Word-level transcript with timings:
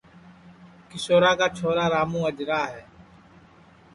کیشورا 0.89 1.31
کا 1.39 1.47
چھورا 1.57 1.85
راموں 1.93 2.25
اجرا 2.29 2.61
ہے 2.71 2.81